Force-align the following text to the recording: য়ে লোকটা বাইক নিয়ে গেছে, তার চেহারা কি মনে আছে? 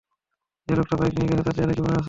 য়ে 0.67 0.75
লোকটা 0.77 0.95
বাইক 0.99 1.13
নিয়ে 1.15 1.29
গেছে, 1.29 1.43
তার 1.43 1.53
চেহারা 1.55 1.73
কি 1.75 1.81
মনে 1.81 1.91
আছে? 1.91 1.99